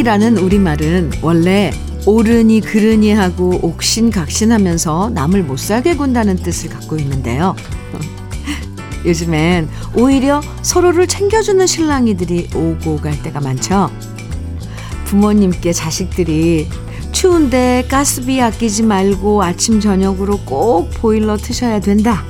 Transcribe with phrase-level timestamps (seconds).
[0.00, 1.72] 신랑이라는 우리말은 원래
[2.06, 7.54] 오르니 그르니 하고 옥신각신하면서 남을 못 살게 군다는 뜻을 갖고 있는데요.
[9.04, 13.90] 요즘엔 오히려 서로를 챙겨주는 신랑이들이 오고 갈 때가 많죠.
[15.04, 16.68] 부모님께 자식들이
[17.12, 22.24] 추운데 가스비 아끼지 말고 아침 저녁으로 꼭 보일러 트셔야 된다.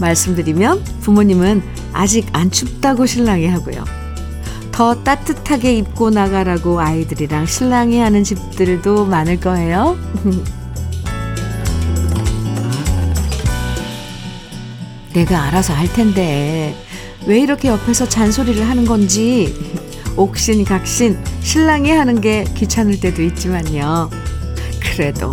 [0.00, 4.03] 말씀드리면 부모님은 아직 안 춥다고 신랑이 하고요.
[4.74, 9.96] 더 따뜻하게 입고 나가라고 아이들이랑 신랑이 하는 집들도 많을 거예요.
[15.14, 16.74] 내가 알아서 할 텐데
[17.24, 19.54] 왜 이렇게 옆에서 잔소리를 하는 건지
[20.16, 24.10] 옥신각신 신랑이 하는 게 귀찮을 때도 있지만요.
[24.80, 25.30] 그래도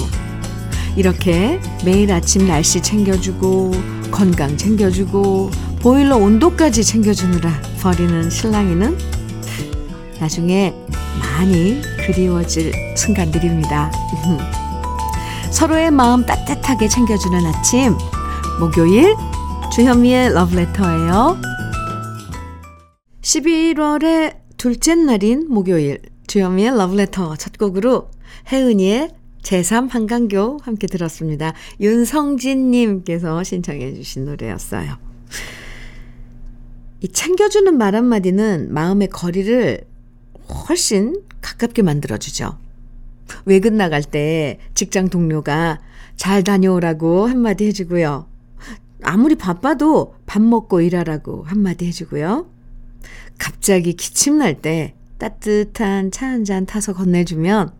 [0.95, 3.71] 이렇게 매일 아침 날씨 챙겨주고
[4.11, 9.10] 건강 챙겨주고 보일러 온도까지 챙겨주느라 버리는 신랑이는
[10.21, 10.71] 나중에
[11.19, 13.91] 많이 그리워질 순간들입니다.
[15.51, 17.97] 서로의 마음 따뜻하게 챙겨주는 아침
[18.59, 19.15] 목요일
[19.73, 21.41] 주현미의 러브레터예요.
[23.21, 28.11] 11월의 둘째 날인 목요일 주현미의 러브레터 첫 곡으로
[28.51, 29.09] 혜은이의
[29.41, 31.53] 제3한강교 함께 들었습니다.
[31.79, 34.97] 윤성진님께서 신청해 주신 노래였어요.
[36.99, 39.90] 이 챙겨주는 말 한마디는 마음의 거리를
[40.51, 42.57] 훨씬 가깝게 만들어주죠.
[43.45, 45.79] 외근 나갈 때 직장 동료가
[46.15, 48.27] 잘 다녀오라고 한마디 해주고요.
[49.03, 52.47] 아무리 바빠도 밥 먹고 일하라고 한마디 해주고요.
[53.39, 57.73] 갑자기 기침 날 때 따뜻한 차 한 잔 타서 건네주면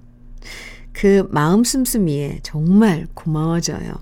[0.94, 3.94] 그 마음 씀씀이에 정말 고마워져요.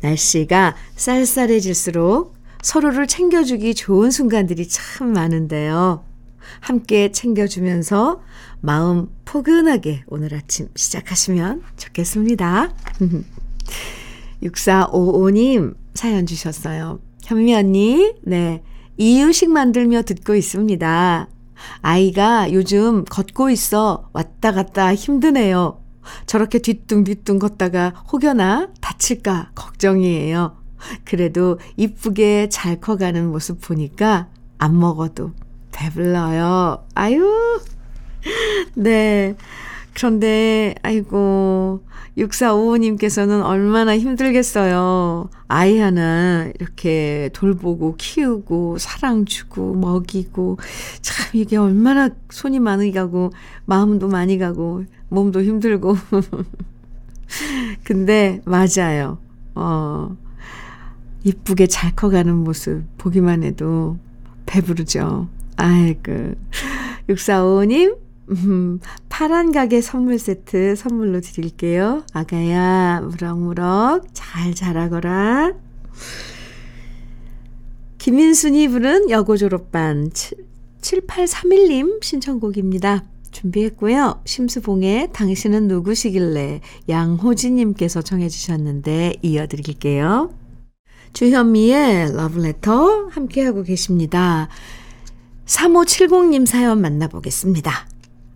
[0.00, 6.04] 날씨가 쌀쌀해질수록 서로를 챙겨주기 좋은 순간들이 참 많은데요.
[6.60, 8.22] 함께 챙겨주면서
[8.60, 12.74] 마음 포근하게 오늘 아침 시작하시면 좋겠습니다.
[14.42, 17.00] 6455님 사연 주셨어요.
[17.24, 18.62] 현미 언니, 네.
[18.96, 21.28] 이유식 만들며 듣고 있습니다.
[21.80, 25.80] 아이가 요즘 걷고 있어 왔다 갔다 힘드네요.
[26.26, 30.58] 저렇게 뒤뚱뒤뚱 걷다가 혹여나 다칠까 걱정이에요.
[31.04, 34.28] 그래도 이쁘게 잘 커가는 모습 보니까
[34.58, 35.32] 안 먹어도
[35.74, 36.86] 배불러요.
[36.94, 37.60] 아유.
[38.74, 39.36] 네.
[39.92, 41.82] 그런데, 아이고,
[42.16, 45.28] 6455님께서는 얼마나 힘들겠어요.
[45.48, 50.58] 아이 하나 이렇게 돌보고 키우고 사랑 주고 먹이고
[51.02, 53.32] 참 이게 얼마나 손이 많이 가고
[53.64, 55.96] 마음도 많이 가고 몸도 힘들고.
[57.82, 59.18] 근데 맞아요.
[59.54, 60.16] 어.
[61.24, 63.98] 이쁘게 잘 커가는 모습 보기만 해도
[64.44, 65.26] 배부르죠.
[65.56, 66.34] 아이고.
[67.08, 67.98] 6455님,
[68.30, 72.04] 음, 파란 가게 선물 세트 선물로 드릴게요.
[72.12, 75.52] 아가야, 무럭무럭 잘 자라거라.
[77.98, 80.10] 김인순이 부른 여고 졸업반
[80.80, 83.04] 7831님 신청곡입니다.
[83.30, 84.20] 준비했고요.
[84.24, 90.32] 심수봉의 당신은 누구시길래 양호진님께서 청해주셨는데 이어드릴게요.
[91.14, 94.48] 주현미의 러브레터 함께하고 계십니다.
[95.46, 97.70] 3570님 사연 만나보겠습니다.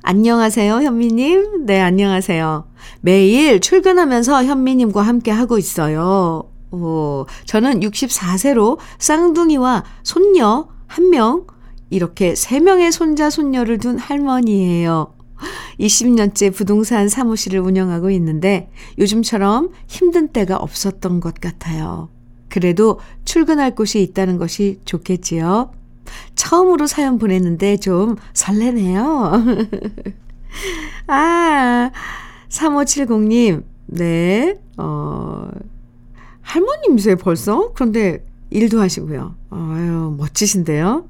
[0.02, 1.66] 안녕하세요, 현미님.
[1.66, 2.68] 네, 안녕하세요.
[3.00, 6.50] 매일 출근하면서 현미님과 함께 하고 있어요.
[6.70, 11.46] 오, 저는 64세로 쌍둥이와 손녀 한 명,
[11.90, 15.14] 이렇게 3명의 손자, 손녀를 둔 할머니예요.
[15.80, 22.10] 20년째 부동산 사무실을 운영하고 있는데 요즘처럼 힘든 때가 없었던 것 같아요.
[22.48, 25.70] 그래도 출근할 곳이 있다는 것이 좋겠지요.
[26.34, 29.32] 처음으로 사연 보냈는데 좀 설레네요.
[31.06, 31.90] 아,
[32.48, 35.48] 3570님, 네, 어,
[36.42, 37.72] 할머님이세요, 벌써?
[37.74, 39.34] 그런데 일도 하시고요.
[39.50, 41.06] 아유, 멋지신데요?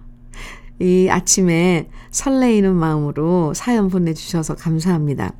[0.80, 5.32] 이 아침에 설레이는 마음으로 사연 보내주셔서 감사합니다.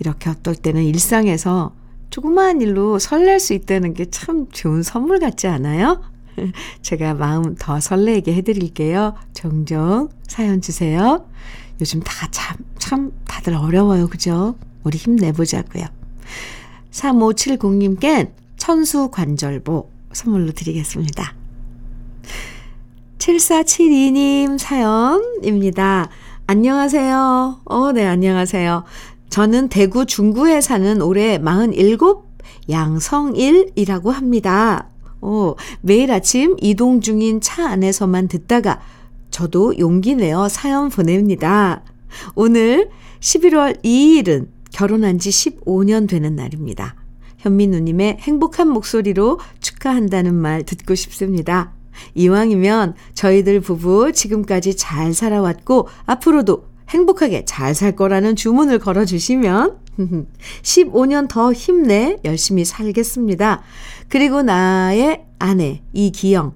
[0.00, 1.72] 이렇게 어떨 때는 일상에서
[2.10, 6.02] 조그마한 일로 설렐 수 있다는 게 참 좋은 선물 같지 않아요?
[6.82, 9.14] 제가 마음 더 설레게 해드릴게요.
[9.32, 11.26] 종종 사연 주세요.
[11.80, 14.08] 요즘 다 참, 참 다들 어려워요.
[14.08, 14.56] 그죠?
[14.84, 15.84] 우리 힘내보자고요.
[16.90, 21.34] 3570님께 천수 관절보 선물로 드리겠습니다.
[23.18, 26.08] 7472님 사연입니다.
[26.46, 27.60] 안녕하세요.
[27.64, 28.84] 어, 네, 안녕하세요.
[29.30, 31.98] 저는 대구 중구에 사는 올해 47
[32.68, 34.88] 양성일이라고 합니다.
[35.24, 38.80] 어, 매일 아침 이동 중인 차 안에서만 듣다가
[39.30, 41.82] 저도 용기 내어 사연 보냅니다.
[42.34, 42.90] 오늘
[43.20, 46.94] 11월 2일은 결혼한 지 15년 되는 날입니다.
[47.38, 51.72] 현민우님의 행복한 목소리로 축하한다는 말 듣고 싶습니다.
[52.14, 59.78] 이왕이면 저희들 부부 지금까지 잘 살아왔고 앞으로도 행복하게 잘 살 거라는 주문을 걸어주시면
[60.62, 63.62] 15년 더 힘내 열심히 살겠습니다.
[64.08, 66.54] 그리고 나의 아내 이기영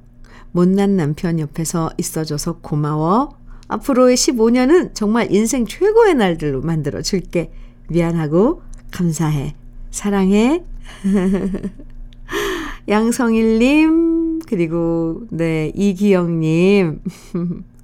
[0.52, 3.36] 못난 남편 옆에서 있어줘서 고마워.
[3.68, 7.50] 앞으로의 15년은 정말 인생 최고의 날들로 만들어 줄게.
[7.88, 9.54] 미안하고 감사해.
[9.90, 10.64] 사랑해.
[12.88, 17.00] 양성일님, 그리고, 네, 이기영님.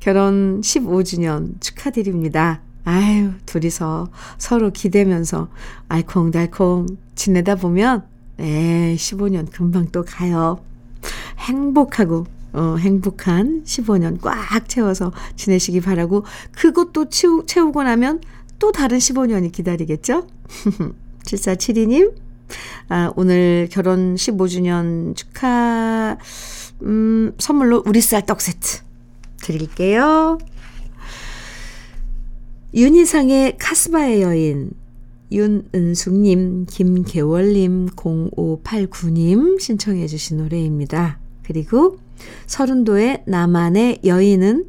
[0.00, 2.62] 결혼 15주년 축하드립니다.
[2.84, 4.08] 아유, 둘이서
[4.38, 5.48] 서로 기대면서
[5.88, 8.04] 알콩달콩 지내다 보면,
[8.38, 10.58] 에 15년 금방 또 가요.
[11.38, 18.22] 행복하고, 어, 행복한 15년 꽉 채워서 지내시기 바라고, 그것도 채우, 채우고 나면
[18.58, 20.26] 또 다른 15년이 기다리겠죠?
[21.24, 22.14] 7472님,
[22.88, 26.16] 아, 오늘 결혼 15주년 축하,
[26.82, 28.89] 음, 선물로 우리 쌀 떡 세트
[29.42, 30.38] 드릴게요.
[32.74, 34.70] 윤희상의 카스바의 여인,
[35.32, 41.18] 윤은숙님, 김계월님, 0589님 신청해 주신 노래입니다.
[41.42, 41.98] 그리고
[42.46, 44.66] 서른도의 나만의 여인은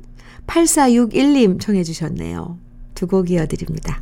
[0.48, 2.58] 8461님 청해 주셨네요.
[2.96, 4.02] 두 곡 이어드립니다.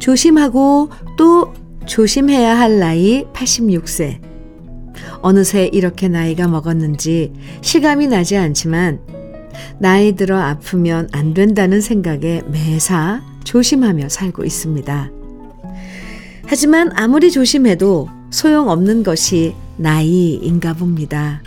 [0.00, 1.54] 조심하고 또
[1.86, 4.20] 조심해야 할 나이 86세.
[5.22, 9.00] 어느새 이렇게 나이가 먹었는지 실감이 나지 않지만
[9.78, 15.10] 나이 들어 아프면 안 된다는 생각에 매사 조심하며 살고 있습니다.
[16.46, 21.42] 하지만 아무리 조심해도 소용없는 것이 나이인가 봅니다.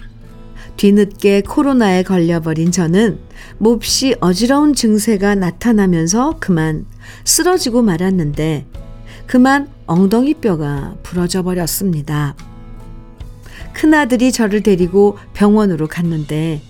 [0.78, 3.20] 뒤늦게 코로나에 걸려버린 저는
[3.58, 6.86] 몹시 어지러운 증세가 나타나면서 그만
[7.24, 8.66] 쓰러지고 말았는데
[9.26, 12.36] 그만 엉덩이뼈가 부러져 버렸습니다.
[13.74, 16.62] 큰아들이 저를 데리고 병원으로 갔는데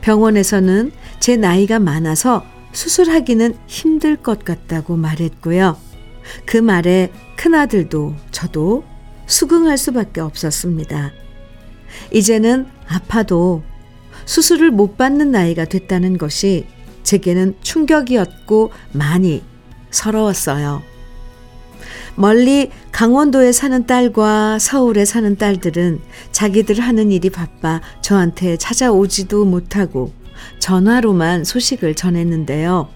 [0.00, 5.76] 병원에서는 제 나이가 많아서 수술하기는 힘들 것 같다고 말했고요.
[6.46, 8.84] 그 말에 큰아들도 저도
[9.26, 11.12] 수긍할 수밖에 없었습니다.
[12.12, 13.62] 이제는 아파도
[14.24, 16.66] 수술을 못 받는 나이가 됐다는 것이
[17.02, 19.42] 제게는 충격이었고 많이
[19.90, 20.82] 서러웠어요.
[22.14, 30.12] 멀리 강원도에 사는 딸과 서울에 사는 딸들은 자기들 하는 일이 바빠 저한테 찾아오지도 못하고
[30.58, 32.88] 전화로만 소식을 전했는데요.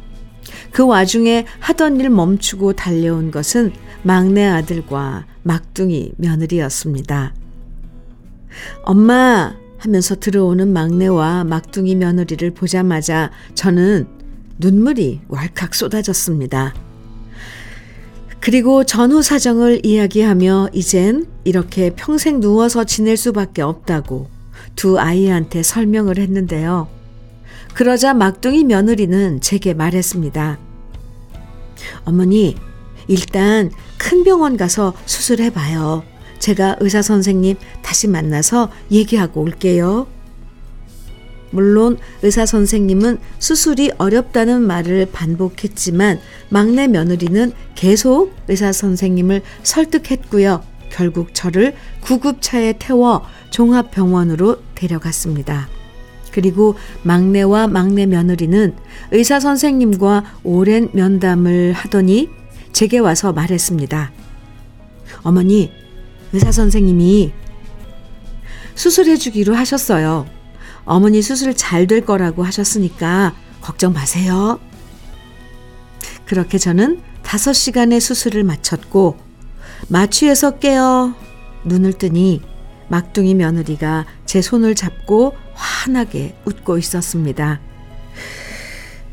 [0.71, 3.73] 그 와중에 하던 일 멈추고 달려온 것은
[4.03, 7.35] 막내 아들과 막둥이 며느리였습니다.
[8.85, 9.55] 엄마
[9.87, 14.09] 하면서 들어오는 막내와 막둥이 며느리를 보자마자 저는
[14.59, 16.75] 눈물이 왈칵 쏟아졌습니다.
[18.41, 24.29] 그리고 전후 사정을 이야기하며 이젠 이렇게 평생 누워서 지낼 수밖에 없다고
[24.75, 26.89] 두 아이한테 설명을 했는데요.
[27.75, 30.59] 그러자 막둥이 며느리는 제게 말했습니다.
[32.05, 32.57] 어머니,
[33.07, 36.03] 일단 큰 병원 가서 수술해 봐요.
[36.39, 40.07] 제가 의사 선생님 다시 만나서 얘기하고 올게요.
[41.51, 50.63] 물론 의사 선생님은 수술이 어렵다는 말을 반복했지만 막내 며느리는 계속 의사 선생님을 설득했고요.
[50.91, 55.69] 결국 저를 구급차에 태워 종합병원으로 데려갔습니다.
[56.33, 58.75] 그리고 막내와 막내 며느리는
[59.11, 62.29] 의사 선생님과 오랜 면담을 하더니
[62.73, 64.13] 제게 와서 말했습니다.
[65.23, 65.73] 어머니,
[66.37, 67.33] 의사 선생님이
[68.75, 70.27] 수술해 주기로 하셨어요.
[70.85, 74.61] 어머니 수술 잘 될 거라고 하셨으니까 걱정 마세요.
[76.27, 79.17] 그렇게 저는 5시간의 수술을 마쳤고
[79.89, 81.15] 마취에서 깨어
[81.65, 82.43] 눈을 뜨니
[82.89, 87.61] 막둥이 며느리가 제 손을 잡고 환하게 웃고 있었습니다.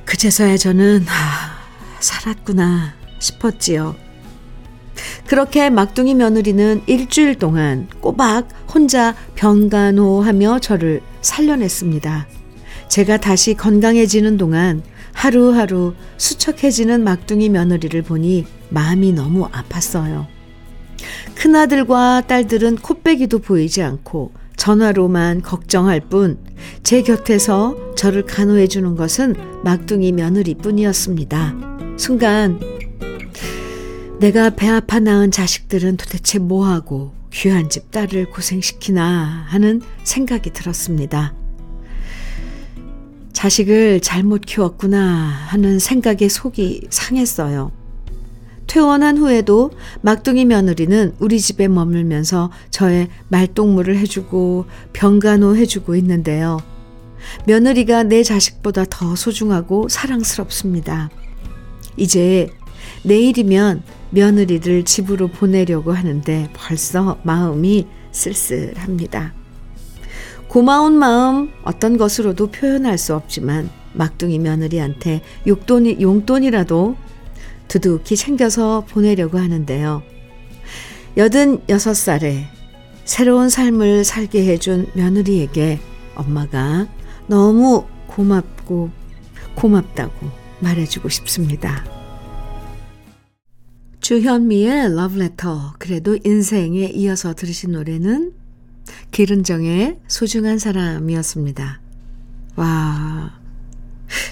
[0.03, 1.57] 그제서야 저는 아,
[2.01, 4.02] 살았구나 싶었지요.
[5.33, 12.27] 그렇게 막둥이 며느리는 일주일 동안 꼬박 혼자 병간호하며 저를 살려냈습니다.
[12.87, 20.27] 제가 다시 건강해지는 동안 하루하루 수척해지는 막둥이 며느리를 보니 마음이 너무 아팠어요.
[21.33, 26.37] 큰아들과 딸들은 코빼기도 보이지 않고 전화로만 걱정할 뿐
[26.83, 31.55] 제 곁에서 저를 간호해 주는 것은 막둥이 며느리 뿐이었습니다.
[31.97, 32.59] 순간
[34.23, 41.33] 내가 배 아파 낳은 자식들은 도대체 뭐하고 귀한 집 딸을 고생시키나 하는 생각이 들었습니다.
[43.33, 45.01] 자식을 잘못 키웠구나
[45.47, 47.73] 하는 생각에 속이 상했어요.
[48.65, 49.71] 퇴원한 후에도
[50.03, 56.61] 막둥이 며느리는 우리 집에 머물면서 저의 말동무를 해주고 병간호 해주고 있는데요.
[57.45, 61.09] 며느리가 내 자식보다 더 소중하고 사랑스럽습니다.
[61.97, 62.47] 이제
[63.03, 69.33] 내일이면 며느리를 집으로 보내려고 하는데 벌써 마음이 쓸쓸합니다.
[70.47, 76.95] 고마운 마음 어떤 것으로도 표현할 수 없지만 막둥이 며느리한테 용돈이, 용돈이라도
[77.67, 80.03] 두둑히 챙겨서 보내려고 하는데요.
[81.17, 82.45] 86살에
[83.05, 85.79] 새로운 삶을 살게 해준 며느리에게
[86.15, 86.87] 엄마가
[87.27, 88.91] 너무 고맙고
[89.55, 92.02] 고맙다고 말해주고 싶습니다.
[94.03, 98.33] 주현미의 러브레터 그래도 인생에 이어서 들으신 노래는
[99.11, 101.79] 기른정의 소중한 사람이었습니다.
[102.57, 103.31] 와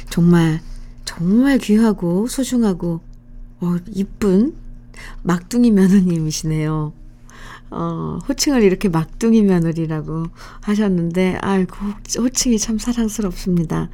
[0.09, 0.59] 정말
[1.05, 2.99] 정말 귀하고 소중하고
[3.61, 4.57] 어, 이쁜
[5.23, 6.91] 막둥이 며느님이시네요.
[7.69, 10.25] 어, 호칭을 이렇게 막둥이 며느리라고
[10.59, 11.77] 하셨는데, 아이고,
[12.19, 13.89] 호칭이 참 사랑스럽습니다.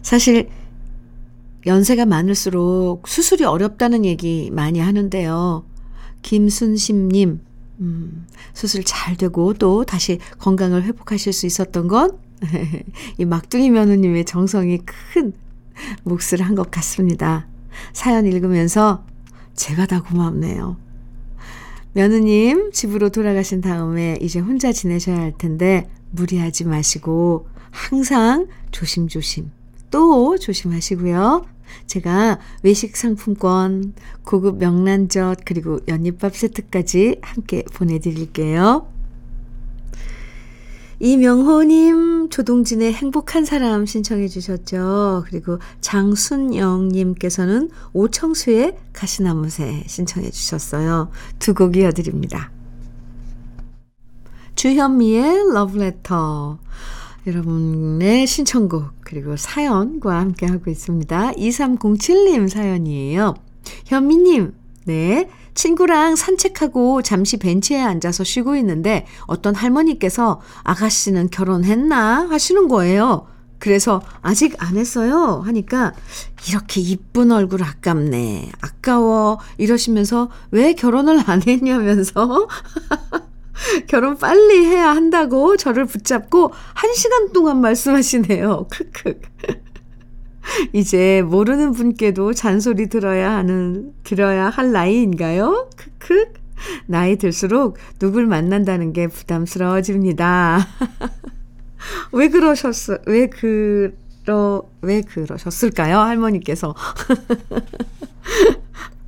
[0.00, 0.48] 사실,
[1.66, 5.64] 연세가 많을수록 수술이 어렵다는 얘기 많이 하는데요.
[6.22, 7.40] 김순심님,
[7.80, 12.18] 음, 수술 잘 되고 또 다시 건강을 회복하실 수 있었던 건
[13.18, 15.32] 이 막둥이 며느님의 정성이 큰
[16.04, 17.46] 몫을 한 것 같습니다.
[17.92, 19.04] 사연 읽으면서
[19.54, 20.76] 제가 다 고맙네요.
[21.92, 29.50] 며느님 집으로 돌아가신 다음에 이제 혼자 지내셔야 할 텐데 무리하지 마시고 항상 조심조심
[29.90, 31.53] 또 조심하시고요.
[31.86, 38.88] 제가 외식 상품권, 고급 명란젓, 그리고 연잎밥 세트까지 함께 보내드릴게요.
[41.00, 45.24] 이명호님, 조동진의 행복한 사람 신청해 주셨죠.
[45.26, 51.10] 그리고 장순영님께서는 오청수의 가시나무새 신청해 주셨어요.
[51.38, 52.50] 두 곡 이어드립니다.
[54.54, 56.58] 주현미의 러브레터.
[57.26, 61.32] 여러분의 신청곡, 그리고 사연과 함께 하고 있습니다.
[61.32, 63.34] 2307님 사연이에요.
[63.86, 64.52] 현미님,
[64.84, 65.30] 네.
[65.54, 73.26] 친구랑 산책하고 잠시 벤치에 앉아서 쉬고 있는데 어떤 할머니께서 아가씨는 결혼했나 하시는 거예요.
[73.58, 75.94] 그래서 아직 안 했어요 하니까
[76.48, 78.50] 이렇게 이쁜 얼굴 아깝네.
[78.60, 79.38] 아까워.
[79.56, 82.48] 이러시면서 왜 결혼을 안 했냐면서
[83.86, 88.66] 결혼 빨리 해야 한다고 저를 붙잡고 한 시간 동안 말씀하시네요.
[88.70, 89.20] 크크.
[90.72, 95.70] 이제 모르는 분께도 잔소리 들어야 하는, 들어야 할 나이인가요?
[95.76, 96.32] 크크.
[96.86, 100.66] 나이 들수록 누굴 만난다는 게 부담스러워집니다.
[102.12, 105.98] 왜 그러셨어, 왜 그러, 왜 그러셨을까요?
[105.98, 106.74] 할머니께서.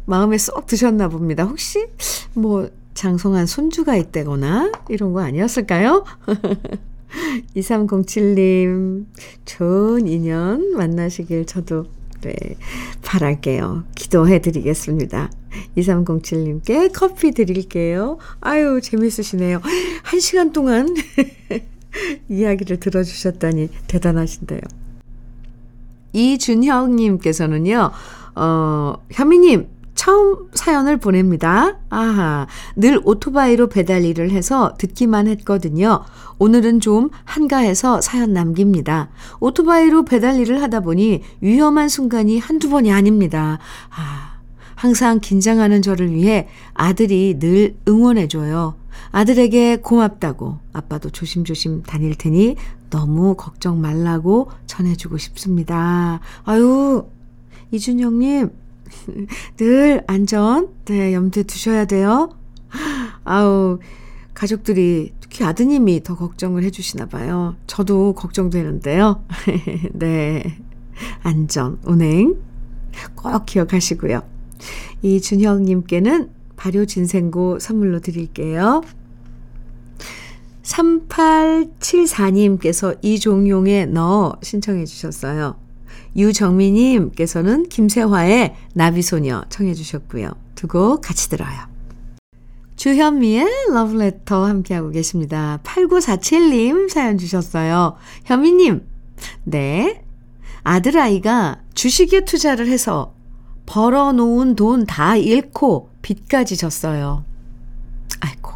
[0.06, 1.44] 마음에 쏙 드셨나 봅니다.
[1.44, 1.86] 혹시,
[2.34, 6.04] 뭐, 장성한 손주가 있다거나, 이런 거 아니었을까요?
[7.54, 9.06] 2307님,
[9.44, 11.84] 좋은 인연 만나시길 저도,
[12.22, 12.34] 네,
[13.02, 13.84] 바랄게요.
[13.94, 15.30] 기도해 드리겠습니다.
[15.76, 18.18] 2307님께 커피 드릴게요.
[18.40, 19.60] 아유, 재밌으시네요.
[20.02, 20.88] 한 시간 동안
[22.28, 24.60] 이야기를 들어주셨다니 대단하신데요.
[26.12, 27.90] 이준혁님께서는요,
[28.36, 29.68] 어, 현미님,
[30.06, 31.78] 처음 사연을 보냅니다.
[31.90, 32.46] 아하,
[32.76, 36.04] 늘 오토바이로 배달 일을 해서 듣기만 했거든요.
[36.38, 39.08] 오늘은 좀 한가해서 사연 남깁니다.
[39.40, 43.58] 오토바이로 배달 일을 하다 보니 위험한 순간이 한두 번이 아닙니다.
[43.90, 44.38] 아,
[44.76, 48.76] 항상 긴장하는 저를 위해 아들이 늘 응원해줘요.
[49.10, 52.54] 아들에게 고맙다고 아빠도 조심조심 다닐 테니
[52.90, 56.20] 너무 걱정 말라고 전해주고 싶습니다.
[56.44, 57.06] 아유,
[57.72, 58.65] 이준영님,
[59.56, 62.30] 늘 안전, 네, 염두에 두셔야 돼요.
[63.24, 63.78] 아우,
[64.34, 67.56] 가족들이, 특히 아드님이 더 걱정을 해주시나 봐요.
[67.66, 69.24] 저도 걱정되는데요.
[69.94, 70.58] 네.
[71.22, 72.36] 안전, 운행.
[73.14, 74.22] 꼭 기억하시고요.
[75.02, 78.82] 이준형님께는 발효진생고 선물로 드릴게요.
[80.62, 85.65] 3874님께서 이종용의 너 신청해 주셨어요.
[86.16, 90.30] 유정미님께서는 김세화의 나비소녀 청해 주셨고요.
[90.54, 91.50] 두 곡 같이 들어요.
[92.76, 95.60] 주현미의 러브레터 함께하고 계십니다.
[95.64, 97.96] 8947님 사연 주셨어요.
[98.24, 98.86] 현미님,
[99.44, 100.02] 네.
[100.62, 103.14] 아들아이가 주식에 투자를 해서
[103.66, 107.24] 벌어놓은 돈 다 잃고 빚까지 졌어요.
[108.20, 108.52] 아이고.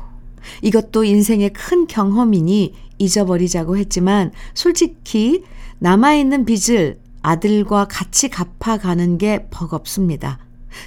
[0.63, 5.45] 이것도 인생의 큰 경험이니 잊어버리자고 했지만 솔직히
[5.79, 10.39] 남아있는 빚을 아들과 같이 갚아가는 게 버겁습니다.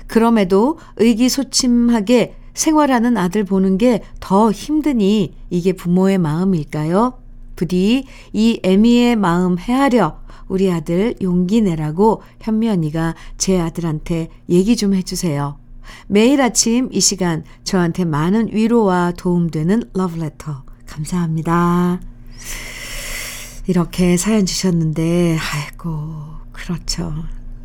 [0.08, 7.14] 그럼에도 의기소침하게 생활하는 아들 보는 게 더 힘드니 이게 부모의 마음일까요?
[7.56, 14.94] 부디 이 애미의 마음 헤아려 우리 아들 용기 내라고 현미 언니가 제 아들한테 얘기 좀
[14.94, 15.58] 해주세요.
[16.08, 22.00] 매일 아침 이 시간 저한테 많은 위로와 도움되는 러브레터 감사합니다.
[23.68, 26.14] 이렇게 사연 주셨는데 아이고
[26.52, 27.14] 그렇죠.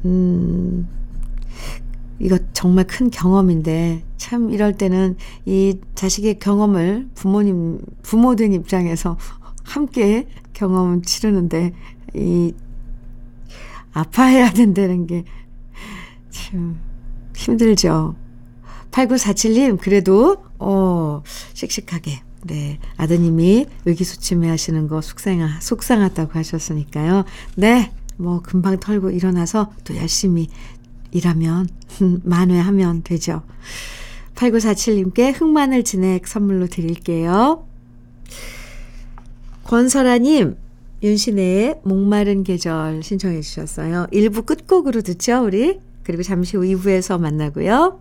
[0.04, 0.88] 음
[2.20, 9.18] 이거 정말 큰 경험인데 참 이럴 때는 이 자식의 경험을 부모님 부모된 입장에서
[9.64, 11.72] 함께 경험을 치르는데
[12.14, 12.52] 이
[13.92, 15.24] 아파해야 된다는 게
[16.30, 16.78] 참
[17.36, 18.16] 힘들죠.
[18.90, 21.22] 8947님, 그래도, 어,
[21.54, 22.22] 씩씩하게.
[22.44, 22.78] 네.
[22.96, 27.24] 아드님이 의기소침해 하시는 거 속상하, 속상하다고 하셨으니까요.
[27.56, 27.92] 네.
[28.16, 30.48] 뭐, 금방 털고 일어나서 또 열심히
[31.12, 31.68] 일하면,
[32.24, 33.42] 만회하면 되죠.
[34.34, 37.66] 8947님께 흑마늘 진액 선물로 드릴게요.
[39.64, 40.56] 권설아님,
[41.02, 44.06] 윤신의 목마른 계절 신청해 주셨어요.
[44.12, 45.78] 1부 끝곡으로 듣죠, 우리?
[46.02, 48.00] 그리고 잠시 후 2부에서 만나고요.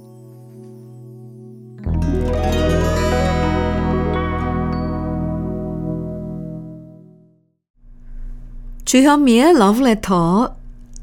[8.91, 10.49] 주현미의 Letter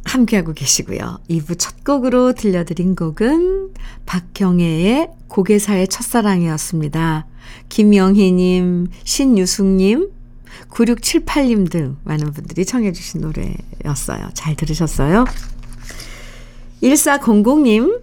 [0.05, 1.21] 함께하고 계시고요.
[1.31, 3.73] 2부 첫 곡으로 들려드린 곡은
[4.05, 7.27] 박경애의 고개사의 첫사랑이었습니다.
[7.71, 10.11] 김영희님, 신유숙님,
[10.69, 14.29] 9678님 등 많은 분들이 청해주신 노래였어요.
[14.35, 15.25] 잘 들으셨어요?
[16.83, 18.03] 1400님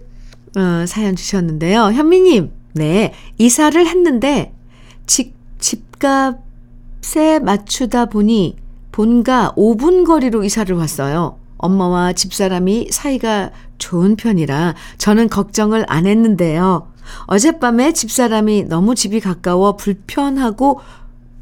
[0.56, 1.92] 어, 사연 주셨는데요.
[1.92, 4.52] 현미님, 네, 이사를 했는데
[5.06, 8.65] 집, 집값에 맞추다 보니
[8.96, 11.38] 본가 5분 거리로 이사를 왔어요.
[11.58, 16.90] 엄마와 집사람이 사이가 좋은 편이라 저는 걱정을 안 했는데요.
[17.26, 20.80] 어젯밤에 집사람이 너무 집이 가까워 불편하고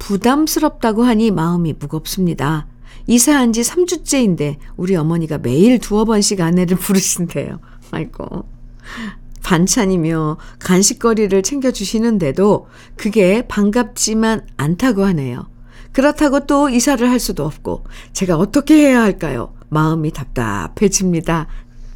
[0.00, 2.66] 부담스럽다고 하니 마음이 무겁습니다.
[3.06, 7.60] 이사한 지 3주째인데 우리 어머니가 매일 두어 번씩 아내를 부르신대요.
[7.92, 8.48] 아이고.
[9.44, 15.53] 반찬이며 간식거리를 챙겨주시는데도 그게 반갑지만 않다고 하네요.
[15.94, 19.54] 그렇다고 또 이사를 할 수도 없고 제가 어떻게 해야 할까요?
[19.70, 21.46] 마음이 답답해집니다.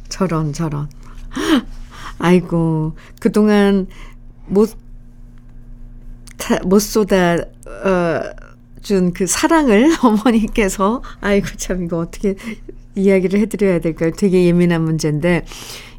[0.09, 0.89] 저런 저런.
[2.17, 3.87] 아이고 그동안
[4.47, 4.71] 못,
[6.37, 8.21] 타, 못 쏟아 어,
[8.81, 12.35] 준 그 사랑을 어머니께서 아이고 참 이거 어떻게
[12.95, 14.11] 이야기를 해드려야 될까요?
[14.17, 15.45] 되게 예민한 문제인데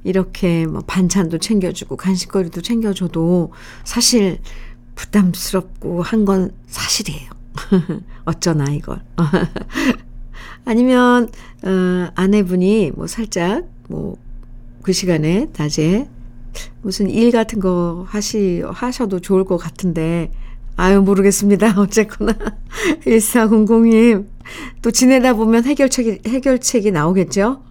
[0.05, 3.53] 이렇게 뭐 반찬도 챙겨주고 간식거리도 챙겨줘도
[3.85, 4.39] 사실
[4.95, 7.39] 부담스럽고 한 건 사실이에요.
[8.25, 9.03] 어쩌나 이걸.
[10.64, 11.29] 아니면
[11.64, 14.16] 어, 아내분이 뭐 살짝 뭐
[14.83, 16.09] 그 시간에 낮에
[16.83, 20.33] 무슨 일 같은 거 하시 하셔도 좋을 것 같은데
[20.77, 21.75] 아유 모르겠습니다.
[21.81, 22.35] 어쨌거나
[23.05, 24.27] 1400님
[24.83, 27.62] 또 지내다 보면 해결책이 해결책이 나오겠죠.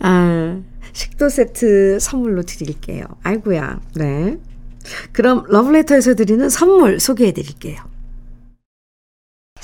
[0.00, 0.60] 아
[0.92, 3.04] 식도 세트 선물로 드릴게요.
[3.22, 3.80] 아이고야.
[3.96, 4.38] 네.
[5.12, 7.80] 그럼 러브레터에서 드리는 선물 소개해 드릴게요.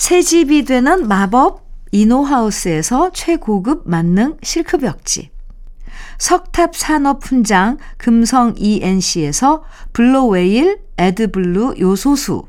[0.00, 5.30] 새 집이 되는 마법 이노하우스에서 최고급 만능 실크벽지.
[6.18, 12.44] 석탑 산업 훈장 금성 ENC에서 블로웨일 에드블루 요소수.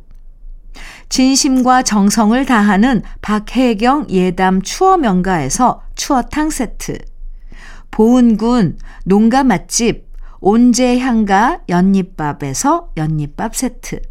[1.10, 7.00] 진심과 정성을 다하는 박혜경 예담 추어 명가에서 추어탕 세트.
[7.92, 10.08] 보은군 농가 맛집
[10.40, 14.11] 온재향가 연잎밥에서 연잎밥 세트.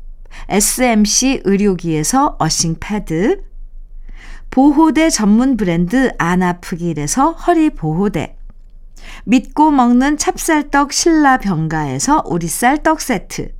[0.49, 3.43] SMC 의료기에서 어싱 패드
[4.49, 8.35] 보호대 전문 브랜드 안아프길에서 허리 보호대
[9.25, 13.53] 믿고 먹는 찹쌀떡 신라 병가에서 오리쌀 떡 세트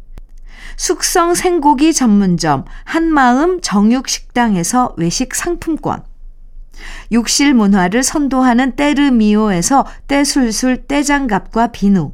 [0.77, 6.03] 숙성 생고기 전문점 한마음 정육식당에서 외식 상품권
[7.11, 12.13] 욕실 문화를 선도하는 때르미오에서 때술술 때장갑과 비누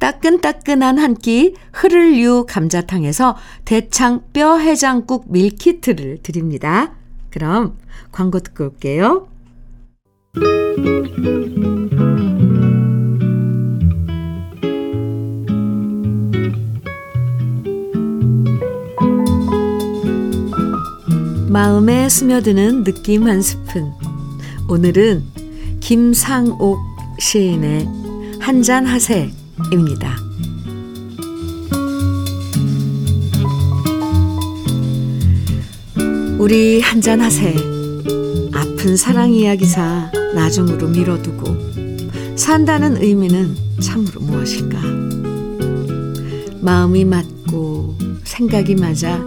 [0.00, 6.94] 따끈따끈한 한 끼 흐를유 감자탕에서 대창 뼈 해장국 밀키트를 드립니다.
[7.30, 7.76] 그럼
[8.10, 9.28] 광고 듣고 올게요.
[21.48, 23.92] 마음에 스며드는 느낌 한 스푼.
[24.68, 25.24] 오늘은
[25.80, 26.78] 김상옥
[27.18, 27.86] 시인의
[28.40, 29.30] 한잔 하세
[29.70, 30.16] 입니다.
[36.38, 37.54] 우리 한잔 하세.
[38.52, 41.44] 아픈 사랑 이야기사 나중으로 미뤄두고
[42.34, 44.80] 산다는 의미는 참으로 무엇일까?
[46.60, 49.18] 마음이 맞고 생각이 맞아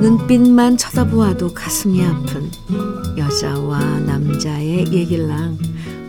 [0.00, 2.50] 눈빛만 쳐다보아도 가슴이 아픈
[3.16, 5.58] 여자와 남자의 얘길랑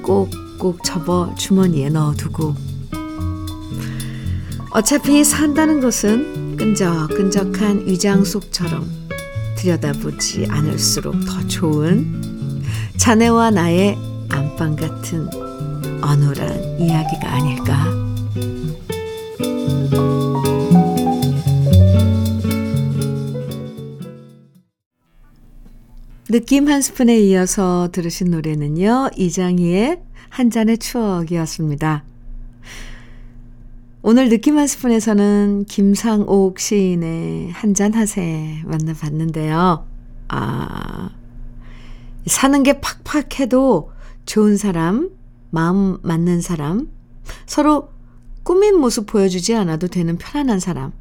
[0.01, 2.70] 꼭꼭 접어 주머니에 넣어두고
[4.73, 8.89] 어차피 산다는 것은 끈적끈적한 위장 속처럼
[9.57, 12.63] 들여다보지 않을수록 더 좋은
[12.95, 13.97] 자네와 나의
[14.29, 15.27] 안방 같은
[16.01, 17.85] 어눌한 이야기가 아닐까.
[26.29, 32.05] 느낌 한 스푼에 이어서 들으신 노래는요, 이장희의 한 잔의 추억이었습니다.
[34.03, 39.85] 오늘 느낌 한 스푼에서는 김상옥 시인의 한잔 하세 만나봤는데요.
[40.29, 41.09] 아,
[42.25, 43.91] 사는 게 팍팍해도
[44.25, 45.11] 좋은 사람,
[45.51, 46.87] 마음 맞는 사람,
[47.45, 47.89] 서로
[48.41, 50.93] 꾸민 모습 보여주지 않아도 되는 편안한 사람,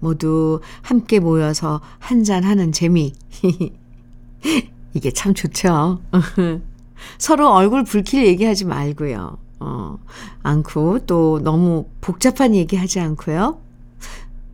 [0.00, 3.12] 모두 함께 모여서 한잔 하는 재미.
[4.94, 6.00] 이게 참 좋죠.
[7.18, 9.36] 서로 얼굴 붉힐 얘기하지 말고요.
[9.60, 9.98] 어,
[10.42, 13.60] 않고 또 너무 복잡한 얘기 하지 않고요.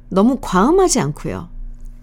[0.09, 1.49] 너무 과음하지 않고요.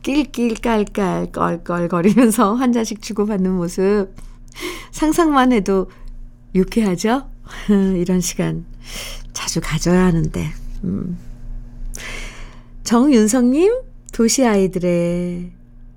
[0.03, 4.07] 낄낄 깔깔 껄껄거리면서 한 잔씩 주고받는 모습
[4.91, 5.89] 상상만 해도
[6.55, 7.29] 유쾌하죠?
[7.97, 8.65] 이런 시간
[9.33, 10.51] 자주 가져야 하는데.
[10.83, 11.17] 음.
[12.83, 13.71] 정윤성님,
[14.11, 15.51] 도시 아이들의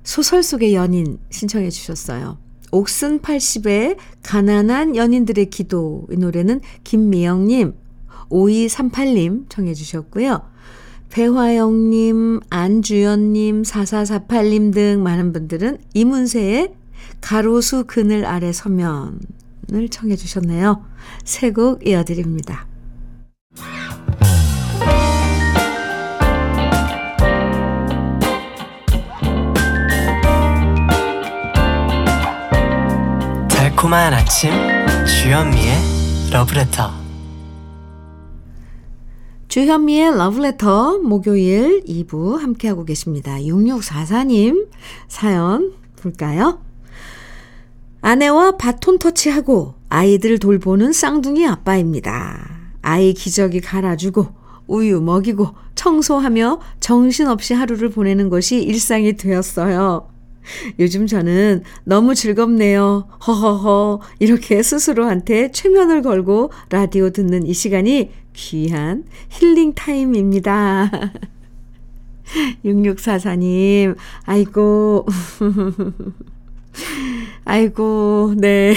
[0.05, 2.39] 소설 속의 연인 신청해 주셨어요.
[2.75, 6.09] 옥슨 80의 가난한 연인들의 기도.
[6.11, 7.73] 이 노래는 김미영님,
[8.31, 10.43] 5238님 청해 주셨고요.
[11.11, 16.75] 배화영님, 안주연님, 4448님 등 많은 분들은 이문세의
[17.21, 20.85] 가로수 그늘 아래 서면을 청해 주셨네요.
[21.25, 22.67] 세 곡 이어드립니다.
[33.85, 34.51] 달콤한 아침
[35.07, 35.75] 주현미의
[36.33, 36.91] 러브레터
[39.49, 43.37] 주현미의 러브레터 목요일 2부 함께하고 계십니다.
[43.37, 44.69] 6644님
[45.07, 46.63] 사연 볼까요?
[48.01, 52.71] 아내와 바톤 터치하고 아이들 돌보는 쌍둥이 아빠입니다.
[52.81, 54.29] 아이 기저귀 갈아주고
[54.67, 60.14] 우유 먹이고 청소하며 정신없이 하루를 보내는 것이 일상이 되었어요.
[60.79, 63.09] 요즘 저는 너무 즐겁네요.
[63.27, 64.01] 허허허.
[64.19, 70.91] 이렇게 스스로한테 최면을 걸고 라디오 듣는 이 시간이 귀한 힐링 타임입니다.
[72.65, 75.07] 6644님, 아이고.
[77.45, 78.75] 아이고, 네.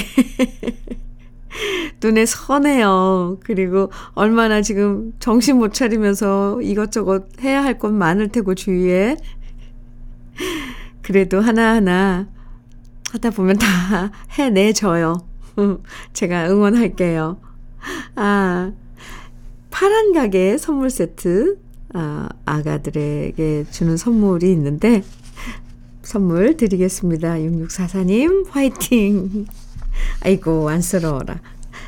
[2.04, 3.40] 눈에 선해요.
[3.44, 9.18] 그리고 얼마나 지금 정신 못 차리면서 이것저것 해야 할 건 많을 테고, 주위에.
[11.08, 12.28] 그래도 하나하나
[13.12, 15.16] 하다 보면 다 해내줘요.
[16.12, 17.40] 제가 응원할게요.
[18.16, 18.74] 아,
[19.72, 21.60] 파란 가게 선물 세트,
[21.94, 25.02] 아, 아가들에게 주는 선물이 있는데,
[26.02, 27.36] 선물 드리겠습니다.
[27.36, 29.46] 6644님, 화이팅!
[30.26, 31.40] 아이고, 안쓰러워라.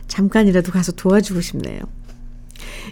[0.07, 1.81] 잠깐이라도 가서 도와주고 싶네요.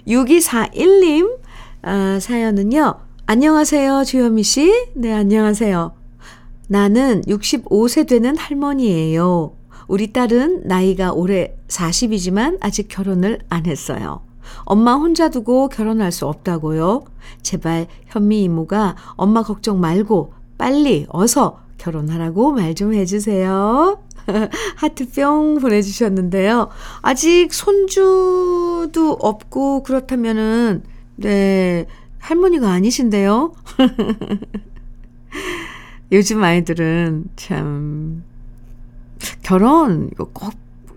[0.05, 1.37] 6241님,
[1.83, 2.95] 아, 사연은요.
[3.27, 4.89] 안녕하세요, 주현미 씨.
[4.93, 5.96] 네, 안녕하세요.
[6.67, 9.53] 나는 65세 되는 할머니예요.
[9.87, 14.21] 우리 딸은 나이가 올해 40이지만 아직 결혼을 안 했어요.
[14.63, 17.03] 엄마 혼자 두고 결혼할 수 없다고요.
[17.41, 24.01] 제발 현미 이모가 엄마 걱정 말고 빨리 어서 결혼하라고 말 좀 해주세요.
[24.75, 26.69] 하트 뿅 보내주셨는데요.
[27.01, 30.83] 아직 손주도 없고 그렇다면은,
[31.15, 31.85] 네,
[32.19, 33.53] 할머니가 아니신데요.
[36.11, 38.23] 요즘 아이들은 참,
[39.43, 40.53] 결혼, 이거 꼭,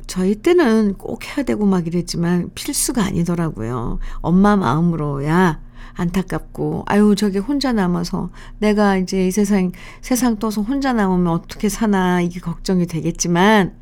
[0.07, 3.99] 저희 때는 꼭 해야 되고 막 이랬지만 필수가 아니더라고요.
[4.21, 5.61] 엄마 마음으로야
[5.95, 12.21] 안타깝고, 아유, 저게 혼자 남아서 내가 이제 이 세상, 세상 떠서 혼자 남으면 어떻게 사나,
[12.21, 13.75] 이게 걱정이 되겠지만,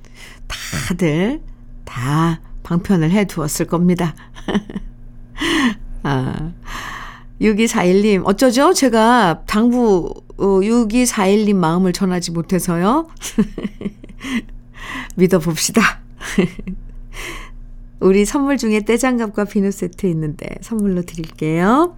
[0.88, 1.42] 다들
[1.84, 4.14] 다 방편을 해 두었을 겁니다.
[6.02, 6.52] 아,
[7.40, 8.72] 6241님, 어쩌죠?
[8.72, 13.09] 제가 당부, 어, 6241님 마음을 전하지 못해서요.
[15.16, 15.83] 믿어봅시다.
[18.01, 21.96] 우리 선물 중에 떼장갑과 비누 세트 있는데 선물로 드릴게요.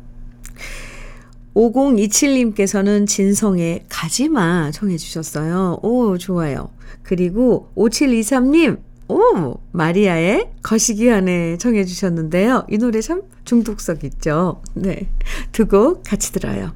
[1.55, 5.79] 5027님께서는 진성의 가지마 청해 주셨어요.
[5.83, 6.71] 오, 좋아요.
[7.03, 12.67] 그리고 5723님, 오, 마리아의 거시기 안에 청해 주셨는데요.
[12.71, 14.63] 이 노래 참 중독성 있죠.
[14.75, 15.11] 네.
[15.53, 16.73] 두 곡 같이 들어요.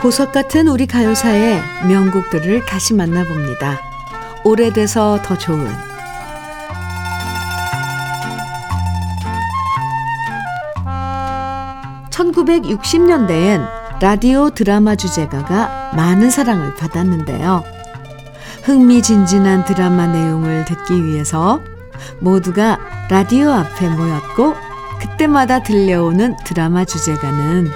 [0.00, 3.80] 보석 같은 우리 가요사의 명곡들을 다시 만나봅니다.
[4.44, 5.68] 오래돼서 더 좋은
[12.10, 13.68] 1960년대엔
[14.00, 17.77] 라디오 드라마 주제가가 많은 사랑을 받았는데요.
[18.64, 21.60] 흥미진진한 드라마 내용을 듣기 위해서
[22.20, 22.78] 모두가
[23.10, 24.54] 라디오 앞에 모였고
[25.00, 27.68] 그때마다 들려오는 드라마 주제가는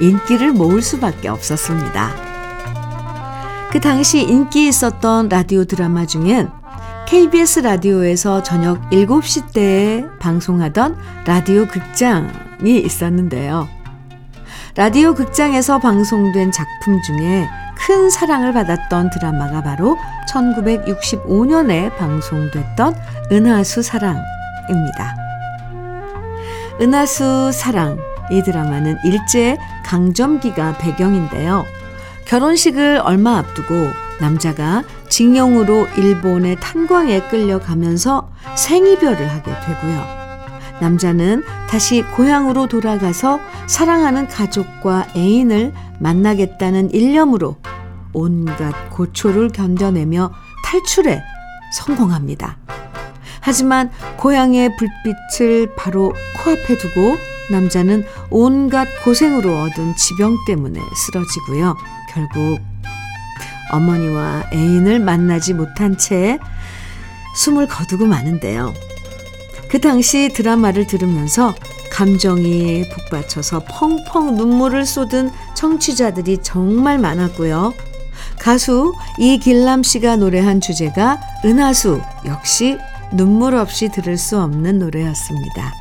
[0.00, 2.10] 인기를 모을 수밖에 없었습니다.
[3.70, 6.50] 그 당시 인기 있었던 라디오 드라마 중엔
[7.06, 13.68] KBS 라디오에서 저녁 7시 때에 방송하던 라디오 극장이 있었는데요.
[14.74, 19.96] 라디오 극장에서 방송된 작품 중에 큰 사랑을 받았던 드라마가 바로
[20.30, 22.94] 1965년에 방송됐던
[23.30, 25.16] 은하수 사랑입니다.
[26.80, 27.98] 은하수 사랑
[28.30, 31.64] 이 드라마는 일제 강점기가 배경인데요.
[32.26, 33.74] 결혼식을 얼마 앞두고
[34.20, 40.25] 남자가 징용으로 일본의 탄광에 끌려가면서 생이별을 하게 되고요.
[40.80, 47.56] 남자는 다시 고향으로 돌아가서 사랑하는 가족과 애인을 만나겠다는 일념으로
[48.12, 50.32] 온갖 고초를 견뎌내며
[50.64, 51.22] 탈출에
[51.72, 52.58] 성공합니다.
[53.40, 56.12] 하지만 고향의 불빛을 바로
[56.42, 57.16] 코앞에 두고
[57.50, 61.76] 남자는 온갖 고생으로 얻은 지병 때문에 쓰러지고요.
[62.10, 62.60] 결국
[63.70, 66.38] 어머니와 애인을 만나지 못한 채
[67.36, 68.72] 숨을 거두고 마는데요.
[69.68, 71.54] 그 당시 드라마를 들으면서
[71.90, 77.72] 감정이 북받쳐서 펑펑 눈물을 쏟은 청취자들이 정말 많았고요.
[78.38, 82.76] 가수 이길람 씨가 노래한 주제가 은하수 역시
[83.12, 85.74] 눈물 없이 들을 수 없는 노래였습니다.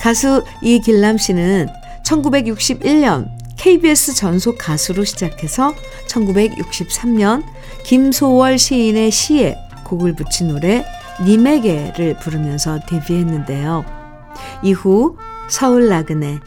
[0.00, 1.68] 가수 이길남 씨는
[2.04, 5.74] 1961년 KBS 전속 가수로 시작해서
[6.08, 7.42] 1963년
[7.84, 10.84] 김소월 시인의 시에 곡을 붙인 노래
[11.22, 13.84] 님에게를 부르면서 데뷔했는데요.
[14.62, 15.16] 이후
[15.48, 16.40] 서울 나그네,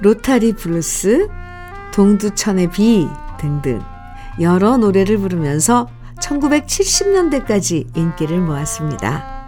[0.00, 1.28] 로타리 블루스,
[1.92, 3.08] 동두천의 비
[3.40, 3.80] 등등
[4.40, 5.88] 여러 노래를 부르면서
[6.20, 9.38] 1970년대까지 인기를 모았습니다.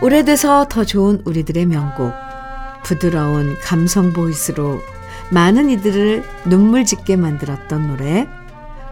[0.00, 2.12] 오래돼서 더 좋은 우리들의 명곡,
[2.84, 4.80] 부드러운 감성 보이스로
[5.30, 8.28] 많은 이들을 눈물 짓게 만들었던 노래,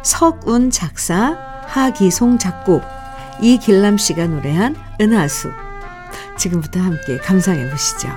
[0.02, 2.82] 석운 작사, 하기송 작곡,
[3.42, 5.50] 이길람 씨가 노래한 은하수.
[6.38, 8.08] 지금부터 함께 감상해 보시죠.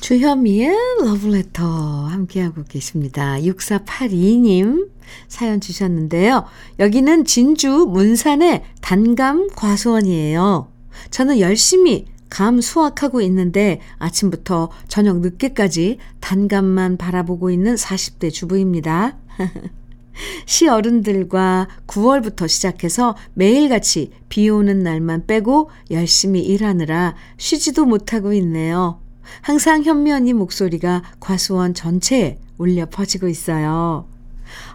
[0.00, 1.64] 주현미의 러브레터
[2.06, 3.36] 함께하고 계십니다.
[3.38, 4.90] 6482님
[5.28, 6.46] 사연 주셨는데요.
[6.80, 10.72] 여기는 진주 문산의 단감 과수원이에요.
[11.10, 19.18] 저는 열심히 감 수확하고 있는데 아침부터 저녁 늦게까지 단감만 바라보고 있는 40대 주부입니다.
[20.46, 29.00] 시 어른들과 9월부터 시작해서 매일같이 비 오는 날만 빼고 열심히 일하느라 쉬지도 못하고 있네요.
[29.42, 34.06] 항상 언니 목소리가 과수원 전체에 울려 퍼지고 있어요.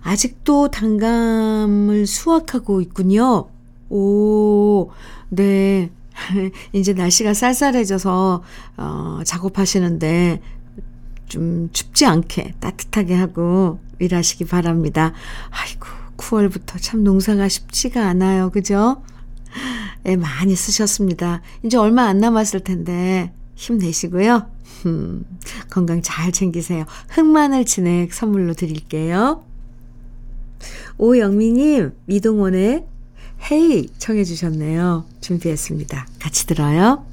[0.01, 3.49] 아직도 단감을 수확하고 있군요.
[3.89, 4.89] 오,
[5.29, 5.91] 네.
[6.73, 8.43] 이제 날씨가 쌀쌀해져서,
[8.78, 10.41] 어, 작업하시는데
[11.28, 15.13] 좀 춥지 않게 따뜻하게 하고 일하시기 바랍니다.
[15.49, 18.49] 아이고, 9월부터 참 농사가 쉽지가 않아요.
[18.51, 19.01] 그죠?
[20.06, 21.41] 애 많이 쓰셨습니다.
[21.63, 24.47] 이제 얼마 안 남았을 텐데 힘내시고요.
[24.86, 25.25] 음,
[25.69, 26.86] 건강 잘 챙기세요.
[27.10, 29.43] 흑마늘 진액 선물로 드릴게요.
[30.97, 32.86] 오영미님, 미동원의
[33.51, 35.05] 헤이 청해 주셨네요.
[35.21, 36.08] 준비했습니다.
[36.19, 37.05] 같이 들어요.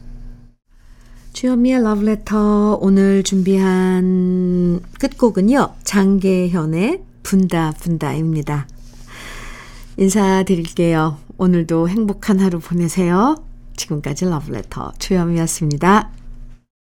[1.33, 5.75] 주현미의 러브레터 오늘 준비한 끝곡은요.
[5.85, 8.67] 장계현의 분다 분다입니다.
[9.97, 11.19] 인사드릴게요.
[11.39, 13.37] 오늘도 행복한 하루 보내세요.
[13.77, 16.22] 지금까지 러브레터 주현미였습니다.